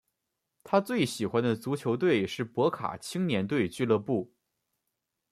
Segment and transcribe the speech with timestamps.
[0.63, 4.33] 他最喜欢的足球队是博卡青年队俱乐部。